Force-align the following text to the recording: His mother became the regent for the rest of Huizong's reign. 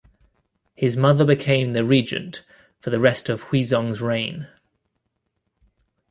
His 0.73 0.97
mother 0.97 1.23
became 1.23 1.73
the 1.73 1.85
regent 1.85 2.43
for 2.79 2.89
the 2.89 2.99
rest 2.99 3.29
of 3.29 3.51
Huizong's 3.51 4.01
reign. 4.01 4.47